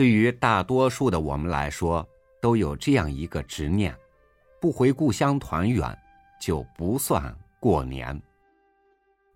[0.00, 2.08] 对于大多数的我们来说，
[2.40, 3.94] 都有这样一个执念：
[4.58, 5.94] 不回故乡团圆，
[6.40, 8.18] 就不算过年。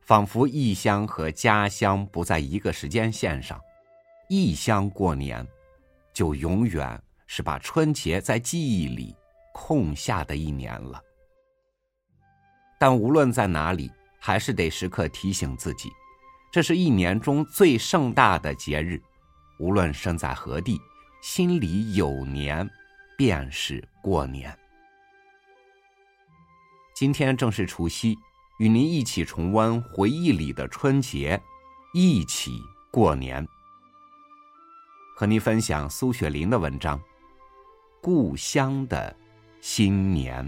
[0.00, 3.60] 仿佛异乡和家乡不在一个时间线上，
[4.30, 5.46] 异乡过年，
[6.14, 9.14] 就永远是把春节在记忆里
[9.52, 10.98] 空下的一年了。
[12.78, 15.90] 但无论在哪里，还是得时刻提醒自己，
[16.50, 18.98] 这是一年中最盛大的节日。
[19.58, 20.80] 无论身在何地，
[21.22, 22.68] 心里有年，
[23.16, 24.56] 便是过年。
[26.94, 28.16] 今天正是除夕，
[28.58, 31.40] 与您一起重温回忆里的春节，
[31.92, 33.46] 一起过年。
[35.16, 36.98] 和您分享苏雪林的文章
[38.02, 39.16] 《故乡的
[39.60, 40.44] 新年》。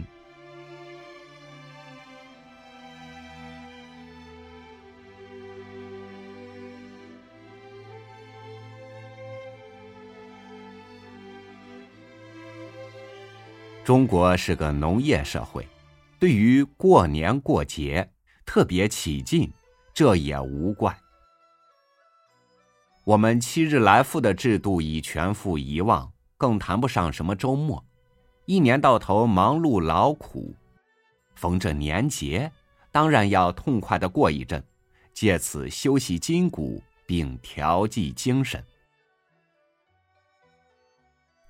[13.86, 15.64] 中国是个农业社会，
[16.18, 18.10] 对于过年过节
[18.44, 19.48] 特别起劲，
[19.94, 20.98] 这也无怪。
[23.04, 27.84] 我们七日来复的制度已全副遗忘，更谈不上什么周末。
[28.46, 30.52] 一年到头忙碌劳苦，
[31.36, 32.50] 逢着年节，
[32.90, 34.60] 当然要痛快的过一阵，
[35.14, 38.60] 借此休息筋骨并调剂精神。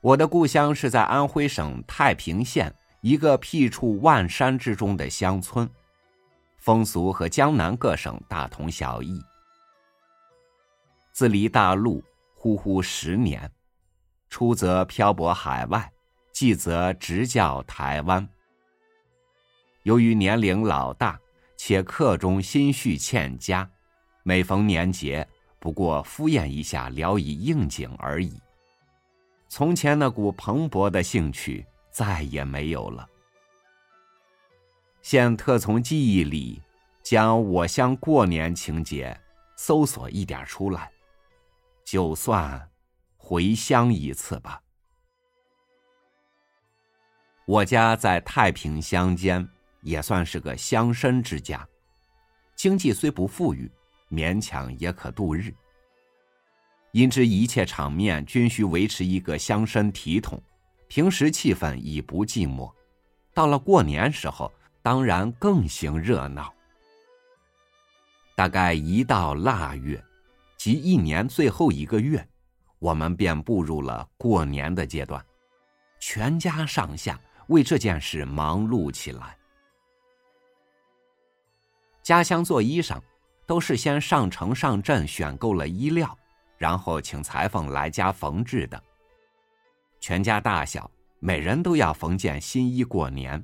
[0.01, 5.69] 我的故乡是在安徽省太平县一个僻处万山之中的乡村，
[6.59, 9.21] 风俗和江南各省大同小异。
[11.13, 13.51] 自离大陆呼呼十年，
[14.29, 15.91] 出则漂泊海外，
[16.31, 18.29] 继则执教台湾。
[19.83, 21.19] 由于年龄老大，
[21.57, 23.69] 且客中心绪欠佳，
[24.23, 25.27] 每逢年节，
[25.59, 28.39] 不过敷衍一下，聊以应景而已。
[29.49, 33.09] 从前那股蓬勃的兴趣再也没有了。
[35.03, 36.61] 现特从记忆里
[37.03, 39.19] 将我乡过年情节
[39.57, 40.91] 搜索一点出来，
[41.85, 42.69] 就算
[43.17, 44.61] 回乡一次吧。
[47.47, 49.49] 我家在太平乡间，
[49.81, 51.65] 也算是个乡绅之家，
[52.57, 53.71] 经济虽不富裕，
[54.11, 55.55] 勉强也可度日。
[56.97, 60.43] 因之一切场面均需维持一个乡绅体统，
[60.89, 62.73] 平时气氛已不寂寞，
[63.35, 66.51] 到了过年时候，当然更行热闹。
[68.35, 70.03] 大概一到腊月，
[70.57, 72.27] 即一年最后一个月，
[72.79, 75.23] 我们便步入了过年的阶段，
[76.01, 79.37] 全家上下为这件事忙碌起来。
[82.03, 82.99] 家乡做衣裳，
[83.45, 86.19] 都是先上城上镇选购了衣料。
[86.59, 88.83] 然后请裁缝来家缝制的。
[90.01, 93.43] 全家大小每人都要缝件新衣过年。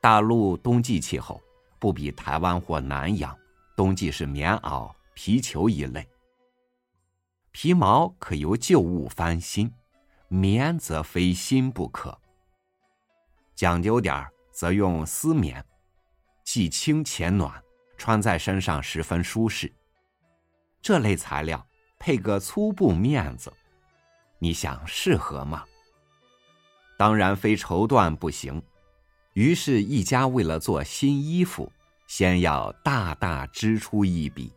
[0.00, 1.40] 大陆冬季气候
[1.78, 3.36] 不比台湾或南洋，
[3.76, 6.06] 冬季是棉袄、皮裘一类。
[7.50, 9.72] 皮毛可由旧物翻新，
[10.28, 12.16] 棉则非新不可。
[13.54, 15.64] 讲究点儿，则用丝棉，
[16.44, 17.60] 既轻且暖，
[17.96, 19.72] 穿在身上十分舒适。
[20.80, 21.66] 这类材料
[21.98, 23.52] 配个粗布面子，
[24.38, 25.64] 你想适合吗？
[26.96, 28.62] 当然非绸缎不行。
[29.34, 31.70] 于是，一家为了做新衣服，
[32.08, 34.52] 先要大大支出一笔。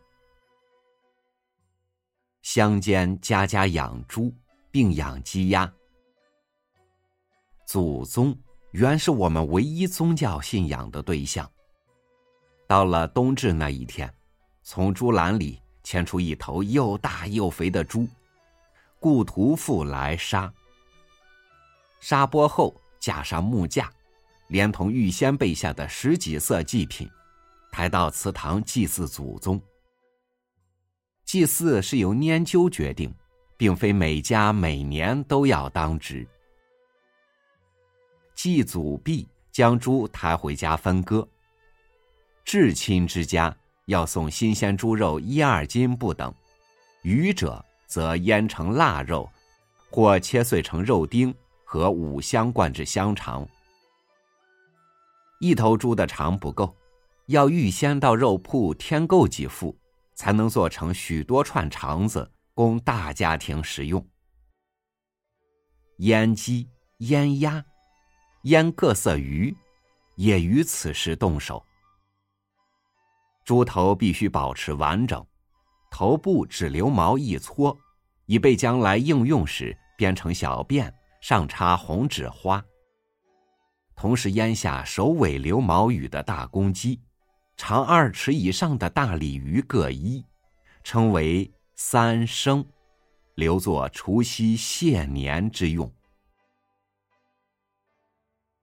[2.42, 4.34] 乡间家家养猪，
[4.72, 5.72] 并养鸡鸭。
[7.64, 8.36] 祖宗
[8.72, 11.48] 原是我们唯一宗教信仰的对象。
[12.66, 14.12] 到了冬至那一天，
[14.64, 15.61] 从猪栏里。
[15.82, 18.08] 牵出一头又大又肥的猪，
[18.98, 20.52] 故屠夫来杀。
[22.00, 23.90] 杀剥后，架上木架，
[24.48, 27.10] 连同预先备下的十几色祭品，
[27.70, 29.60] 抬到祠堂祭祀祖宗。
[31.24, 33.14] 祭祀是由拈阄决定，
[33.56, 36.26] 并非每家每年都要当值。
[38.34, 41.26] 祭祖毕，将猪抬回家分割。
[42.44, 43.56] 至亲之家。
[43.86, 46.32] 要送新鲜猪肉一二斤不等，
[47.02, 49.28] 余者则腌成腊肉，
[49.90, 51.34] 或切碎成肉丁
[51.64, 53.46] 和五香灌制香肠。
[55.40, 56.74] 一头猪的肠不够，
[57.26, 59.76] 要预先到肉铺添购几副，
[60.14, 64.06] 才能做成许多串肠子，供大家庭食用。
[65.96, 66.68] 腌鸡、
[66.98, 67.64] 腌鸭、
[68.42, 69.54] 腌各色鱼，
[70.14, 71.64] 也于此时动手。
[73.44, 75.24] 猪头必须保持完整，
[75.90, 77.76] 头部只留毛一撮，
[78.26, 82.64] 以备将来应用时编成小辫，上插红纸花。
[83.94, 87.00] 同时腌下首尾留毛羽的大公鸡，
[87.56, 90.24] 长二尺以上的大鲤鱼各一，
[90.82, 92.64] 称为三生，
[93.34, 95.92] 留作除夕谢年之用。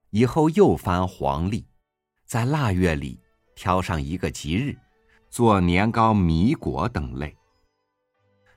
[0.09, 1.67] 以后又翻黄历，
[2.25, 3.21] 在腊月里
[3.59, 4.73] 挑上一个吉日，
[5.29, 7.35] 做年糕、米果等类。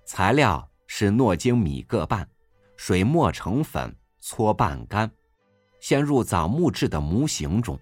[0.05, 2.29] 材料是糯精米各半，
[2.77, 5.11] 水磨成粉，搓拌干，
[5.81, 7.77] 先入枣木制的模型中。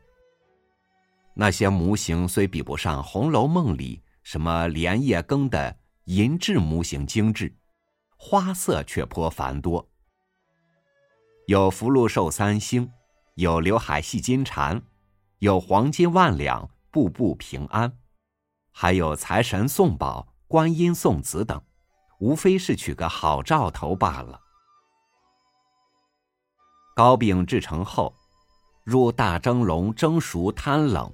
[1.35, 7.55] 那些模型虽比不上《红楼梦》里什么莲叶羹的银质模型精致，
[8.17, 9.87] 花色却颇繁多，
[11.47, 12.91] 有福禄寿三星。
[13.35, 14.83] 有刘海戏金蝉，
[15.39, 17.99] 有黄金万两，步步平安，
[18.73, 21.63] 还有财神送宝、观音送子等，
[22.19, 24.41] 无非是取个好兆头罢了。
[26.97, 28.13] 糕饼制成后，
[28.85, 31.13] 入大蒸笼蒸熟摊冷，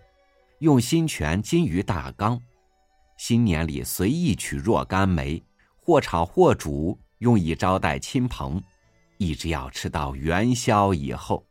[0.61, 2.41] 用新泉金鱼大缸。
[3.19, 5.43] 新年里随意取若干枚，
[5.77, 8.63] 或炒或煮，用以招待亲朋，
[9.19, 11.47] 一直要吃到元宵以后。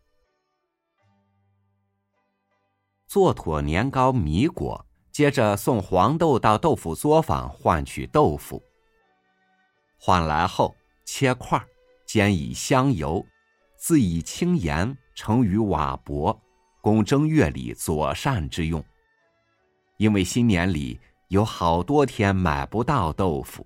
[3.15, 8.61] 做妥年糕、米果，接着送黄豆到豆腐作坊换取豆腐。
[9.97, 10.75] 换来后
[11.05, 11.65] 切块，
[12.05, 13.25] 煎以香油，
[13.77, 16.37] 自以轻盐盛于瓦钵，
[16.81, 18.83] 供正月里左膳之用。
[19.95, 23.65] 因为新年里有好多天买不到豆腐，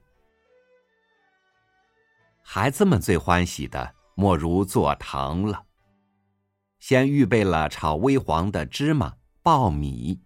[2.44, 5.64] 孩子们最欢喜的莫如做糖了。
[6.78, 9.16] 先预备了炒微黄的芝麻。
[9.42, 10.22] 爆米，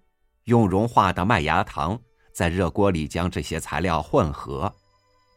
[0.45, 2.01] 用融化的麦芽糖
[2.33, 4.73] 在热锅里将这些材料混合，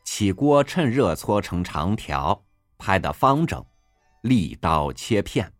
[0.05, 2.43] 起锅趁热搓成长条，
[2.79, 3.65] 拍得方整，
[4.23, 5.53] 立刀切片。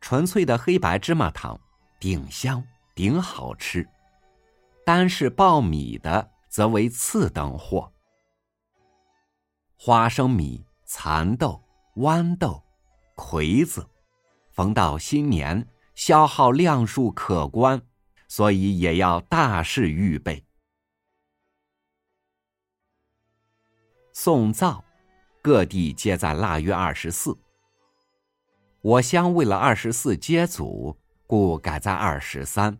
[0.00, 1.58] 纯粹的黑白芝麻糖
[2.00, 2.62] 顶香
[2.94, 3.88] 顶好吃，
[4.84, 7.92] 单是爆米的则为次等货。
[9.78, 11.62] 花生米、蚕豆、
[11.96, 12.62] 豌豆、
[13.14, 13.88] 葵子，
[14.50, 15.66] 逢到新年。
[15.96, 17.80] 消耗量数可观，
[18.28, 20.44] 所以也要大事预备。
[24.12, 24.84] 送灶，
[25.42, 27.36] 各地皆在腊月二十四。
[28.82, 30.96] 我乡为了二十四接祖，
[31.26, 32.78] 故改在二十三。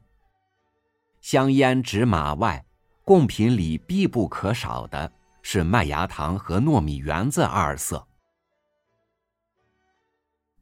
[1.23, 2.67] 香烟纸马外，
[3.03, 5.11] 贡品里必不可少的
[5.41, 8.07] 是麦芽糖和糯米圆子二色，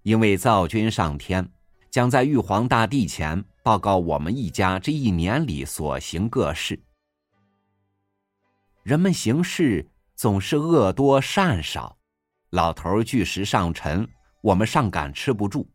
[0.02, 1.50] 因为灶君上天。
[1.94, 6.82] 将在玉皇大帝前报告我们一家这一年里所行各事。
[8.82, 11.96] 人们行事总是恶多善少，
[12.50, 14.08] 老头巨石上沉，
[14.40, 15.70] 我们上赶吃不住。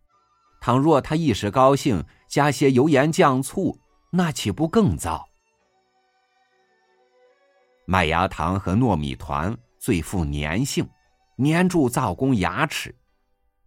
[0.60, 3.80] 倘若他一时高兴，加些油盐酱醋，
[4.12, 5.26] 那岂不更糟？
[7.86, 10.86] 麦芽糖和糯米团最富粘性，
[11.38, 12.94] 粘住灶公牙齿。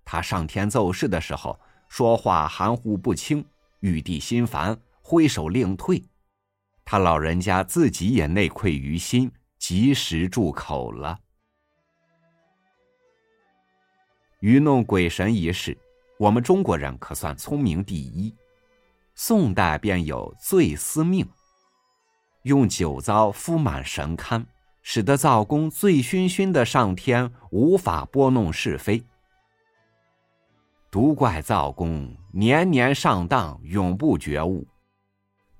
[0.04, 1.58] 他上天奏事的时候。
[1.94, 3.44] 说话含糊不清，
[3.81, 6.03] 玉帝心烦，挥手令退。
[6.87, 11.19] 他老人家自己也内愧于心，及时住口了。
[14.40, 15.76] 愚弄鬼神一事，
[16.19, 18.35] 我们中国人可算聪明第一。
[19.14, 21.28] 宋代便有醉司命，
[22.45, 24.43] 用酒糟敷满神龛，
[24.81, 29.05] 使得灶公醉醺醺的上天，无法拨弄是非。
[30.92, 34.68] 独怪灶公年年上当，永不觉悟。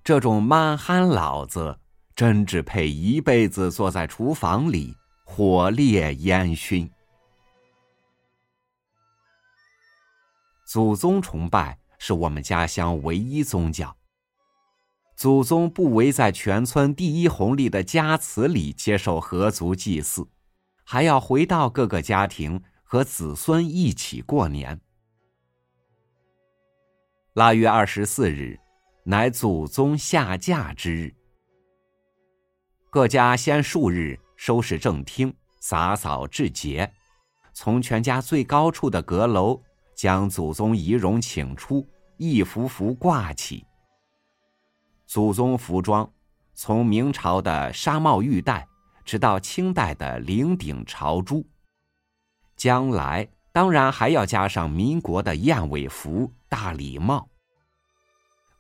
[0.05, 1.75] 这种蛮憨老子，
[2.15, 6.91] 真只配一辈子坐在厨房里，火烈烟熏。
[10.67, 13.97] 祖宗崇拜是我们家乡唯一宗教。
[15.17, 20.29] 祖宗不唯在全村第一红利的家祠里接受合族祭祀，
[20.85, 24.79] 还要回到各个家庭和子孙一起过年。
[27.35, 28.61] 腊月二十四日，
[29.05, 31.15] 乃祖宗下嫁之日。
[32.91, 36.93] 各家先数日收拾正厅，洒扫至洁，
[37.55, 39.59] 从全家最高处的阁楼
[39.95, 43.65] 将祖宗仪容请出，一幅幅挂起。
[45.07, 46.13] 祖宗服装，
[46.53, 48.69] 从明朝的纱帽玉带，
[49.07, 51.43] 直到清代的领顶朝珠，
[52.59, 56.31] 将来当然还要加上民国的燕尾服。
[56.53, 57.27] 大礼帽。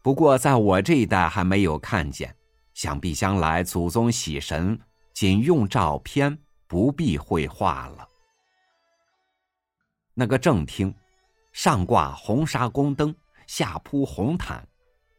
[0.00, 2.34] 不过在我这一代还没有看见，
[2.72, 4.80] 想必将来祖宗喜神
[5.12, 8.08] 仅用照片，不必绘画了。
[10.14, 10.94] 那个正厅，
[11.52, 13.14] 上挂红纱宫灯，
[13.46, 14.66] 下铺红毯，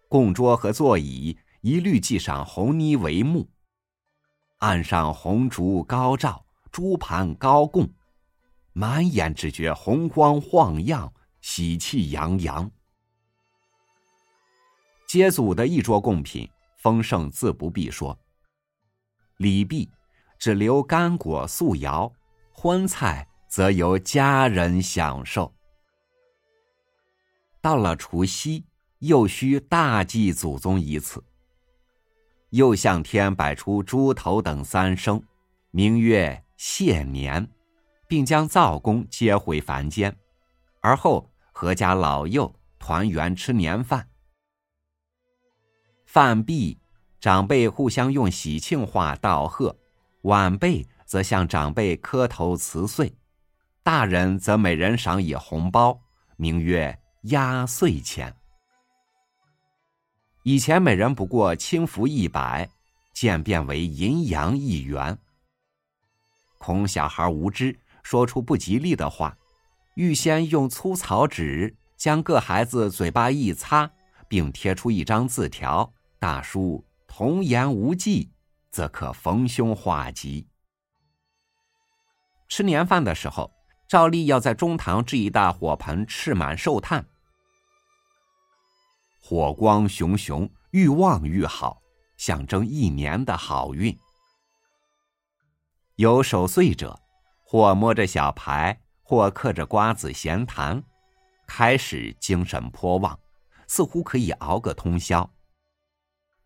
[0.10, 3.48] 供桌和座椅一律系上红泥帷幕，
[4.58, 7.88] 案上红烛高照，珠盘高供，
[8.72, 11.14] 满眼只觉红光晃漾，
[11.44, 12.72] 喜气洋洋。
[15.08, 18.18] 接祖的一桌贡品丰盛自不必说。
[19.38, 19.92] 礼毕，
[20.40, 22.12] 只留干果素肴，
[22.52, 23.30] 荤菜。
[23.54, 25.54] 则由家人享受。
[27.62, 28.66] 到了除夕，
[28.98, 31.24] 又需大祭祖宗一次。
[32.50, 35.22] 又向天摆出猪头等三牲，
[35.70, 37.48] 名曰谢年，
[38.08, 40.18] 并将灶公接回凡间，
[40.82, 41.30] 而后
[41.64, 44.10] 阖家老幼团圆吃年饭。
[46.06, 46.78] 饭毕，
[47.22, 49.74] 长辈互相用喜庆话道贺，
[50.24, 53.16] 晚辈则向长辈磕头辞岁。
[53.82, 55.98] 大人则每人赏以红包，
[56.36, 58.36] 名曰压岁钱。
[60.44, 62.70] 以前每人不过轻浮一百，
[63.14, 65.18] 渐变为银洋一元。
[66.58, 69.38] 恐小孩无知，说出不吉利的话，
[69.96, 73.92] 预先用粗草纸将各孩子嘴巴一擦，
[74.28, 78.32] 并贴出一张字条，大叔“童言无忌”，
[78.72, 80.48] 则可逢凶化吉。
[82.48, 83.52] 吃年饭的时候。
[83.86, 87.06] 照例要在中堂置一大火盆，赤满寿炭，
[89.22, 91.80] 火光熊熊，愈旺愈好，
[92.18, 93.96] 象征一年的好运。
[95.98, 97.00] 有守岁者，
[97.44, 100.84] 或摸着小牌，或嗑着瓜子闲谈，
[101.46, 103.20] 开始精神颇旺，
[103.68, 105.30] 似乎可以熬个通宵。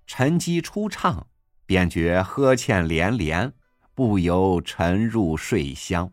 [0.05, 1.27] 沉积初唱，
[1.65, 3.53] 便觉呵欠连连，
[3.93, 6.11] 不由沉入睡乡。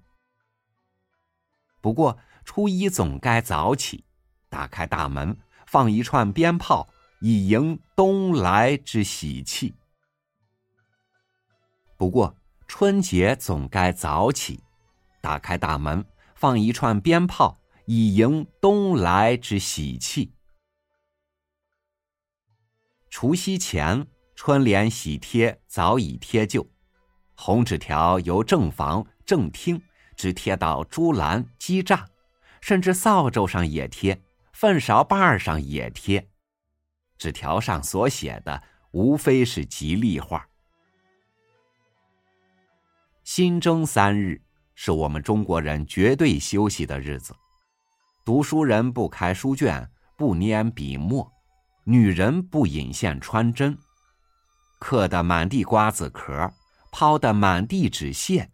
[1.81, 4.05] 不过初一总该早起，
[4.49, 5.37] 打开大门，
[5.67, 6.89] 放一串鞭炮，
[7.21, 9.75] 以迎东来之喜气。
[11.97, 12.37] 不过
[12.67, 14.63] 春节总该早起，
[15.21, 16.05] 打开大门，
[16.45, 20.35] 放一串鞭炮，以迎东来之喜气。
[23.09, 26.71] 除夕前，春联喜贴早已贴就，
[27.35, 29.81] 红纸条由正房、正厅。
[30.17, 32.05] 只贴到猪栏、鸡栅，
[32.61, 34.23] 甚至扫帚上也贴，
[34.53, 36.29] 粪勺把上也贴。
[37.17, 40.47] 纸条上所写的无非是吉利话。
[43.23, 44.43] 新征三日
[44.75, 47.35] 是我们中国人绝对休息的日子，
[48.25, 51.31] 读书人不开书卷，不拈笔墨；
[51.85, 53.79] 女人不引线穿针，
[54.79, 56.53] 嗑得满地瓜子壳，
[56.91, 58.51] 抛的满地纸屑。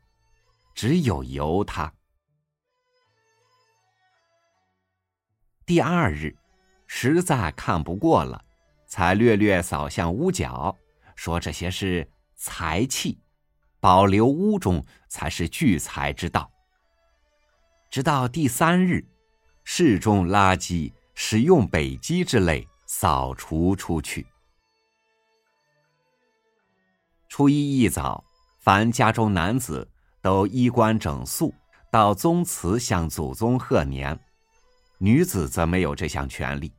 [0.73, 1.93] 只有由他。
[5.67, 6.35] 第二日，
[6.87, 8.43] 实在看不过了，
[8.87, 10.75] 才略略扫向屋角，
[11.17, 13.20] 说这些是财气，
[13.81, 16.51] 保留屋中才是聚财之道。
[17.91, 19.05] 直到第三日，
[19.65, 24.27] 室中垃圾、使用北极之类扫除出去。
[27.29, 28.23] 初一一早，
[28.61, 29.89] 凡家中男子。
[30.23, 31.55] 都衣冠整肃，
[31.91, 34.15] 到宗祠向祖宗贺年；
[34.99, 36.71] 女子则没有这项权利。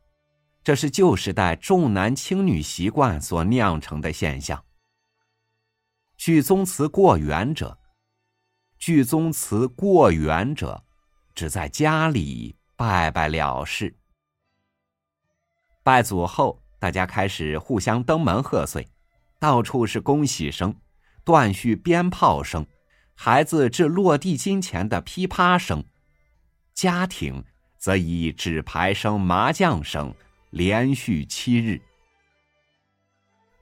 [0.64, 4.64] 这是旧时代重男轻女习惯所酿成的现象。
[6.24, 7.80] 去宗祠过远者，
[8.78, 10.84] 去宗祠过远者，
[11.34, 13.98] 只在家里拜拜了事。
[15.82, 18.88] 拜祖后，大家开始互相登门贺岁，
[19.40, 20.80] 到处是恭喜声、
[21.24, 22.68] 断续鞭炮声。
[23.16, 25.84] 孩子至落地金钱的噼啪声，
[26.76, 27.44] 家庭
[27.80, 30.14] 则以纸牌声、麻将声
[30.52, 31.82] 连续七日。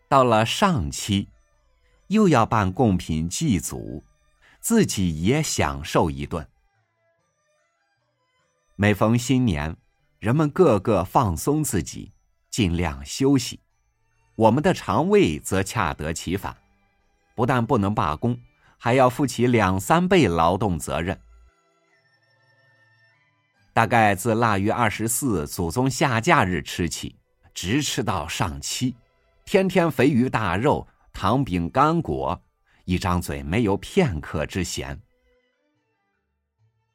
[0.10, 1.30] 到了上期，
[2.10, 4.04] 又要办贡品祭祖，
[4.60, 6.48] 自己也享受一顿。
[8.76, 9.76] 每逢新年，
[10.20, 12.12] 人们个个放松自己，
[12.50, 13.60] 尽量休息。
[14.36, 16.56] 我们的肠胃则恰得其反，
[17.36, 18.40] 不但不能罢工。
[18.82, 21.20] 还要负起两三倍劳动责任。
[23.74, 27.18] 大概自腊月二十四祖宗下嫁日吃起，
[27.54, 28.96] 直吃到上七，
[29.44, 32.42] 天天肥鱼大肉、糖饼干果，
[32.86, 35.02] 一张嘴没有片刻之闲。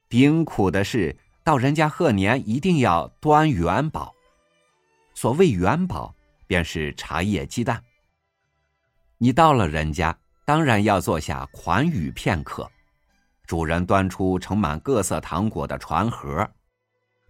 [0.09, 4.15] 顶苦的是，到人家贺年一定要端元宝。
[5.15, 6.15] 所谓元宝，
[6.47, 7.83] 便是茶叶鸡蛋。
[9.19, 10.19] 你到了人家。
[10.47, 12.71] 当然要坐下款语片刻，
[13.47, 16.47] 主人端出盛满各色糖果的船盒，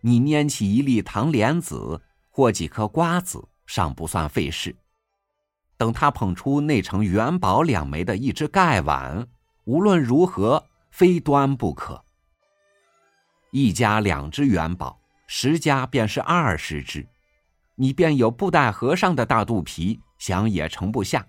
[0.00, 4.74] 你拈起一粒糖莲子或几颗瓜子，尚不算费事。
[5.76, 9.26] 等他捧出内盛元宝两枚的一只盖碗，
[9.64, 12.02] 无论如何非端不可。
[13.50, 17.06] 一家两只元宝，十家便是二十只，
[17.74, 21.24] 你便有布袋和尚的大肚皮，想也盛不下。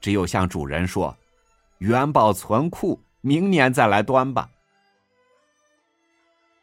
[0.00, 1.16] 只有向主人说
[1.78, 4.48] ：“元宝存库，明年再来端吧。”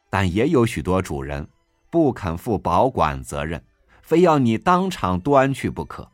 [0.09, 1.47] 但也有许多主人
[1.89, 3.63] 不肯负保管责任，
[4.03, 6.07] 非要你当场端去不可。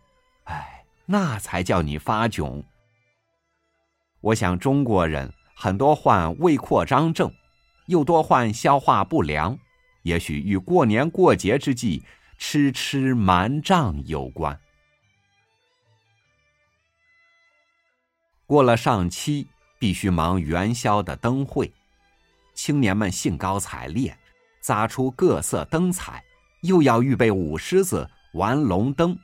[1.12, 2.64] 那才叫你发窘。
[4.22, 7.34] 我想中国人很多患胃扩张症，
[7.88, 9.58] 又多患消化不良，
[10.04, 12.04] 也许与过年过节之际
[12.38, 14.60] 吃吃瞒胀有关。
[18.46, 19.48] 过了上期，
[19.80, 21.74] 必须忙元宵的灯会，
[22.54, 24.16] 青年们兴高采烈，
[24.62, 26.24] 砸出各色灯彩，
[26.62, 29.18] 又要预备舞狮子、玩龙灯。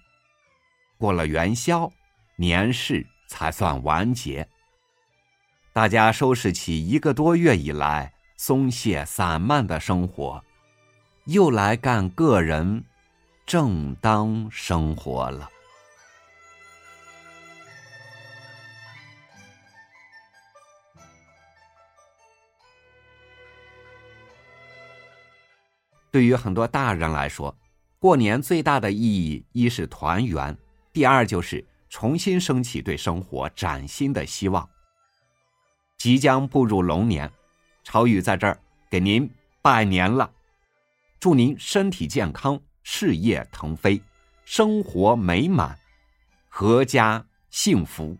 [0.97, 1.91] 过了元宵，
[2.37, 4.47] 年事才算完结。
[5.73, 10.43] 大家收拾起一个多月以来松懈散漫的生活，
[11.25, 12.83] 又来干个人
[13.45, 15.49] 正当生活了。
[26.09, 27.53] 对于很多大人来说，
[27.99, 30.57] 过年最大的意义一是团圆，
[30.95, 34.69] 第二就是重新升起对生活崭新的希望。
[35.97, 37.29] 即将步入龙年，
[37.83, 38.57] 朝宇在这儿
[38.89, 39.29] 给您
[39.61, 40.31] 拜年了，
[41.19, 44.01] 祝您身体健康，事业腾飞，
[44.45, 45.77] 生活美满，
[46.49, 48.17] 阖家幸福。